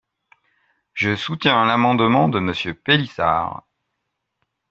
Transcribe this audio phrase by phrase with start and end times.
[0.95, 3.67] Je soutiens l’amendement de Monsieur Pélissard.